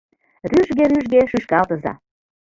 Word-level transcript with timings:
Рӱжге-рӱжге 0.49 1.21
шӱшкалтыза. 1.29 1.93